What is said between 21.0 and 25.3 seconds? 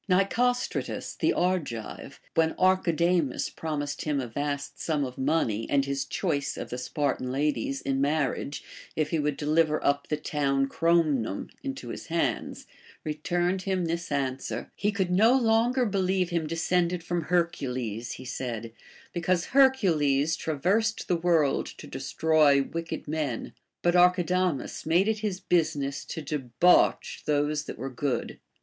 the world to destroy wicked men, but Archidamus made it